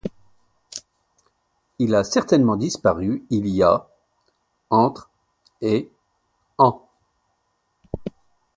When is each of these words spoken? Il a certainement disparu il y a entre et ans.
Il 1.77 1.93
a 1.93 2.03
certainement 2.03 2.55
disparu 2.55 3.23
il 3.29 3.45
y 3.45 3.61
a 3.61 3.87
entre 4.71 5.11
et 5.61 5.91
ans. 6.57 6.87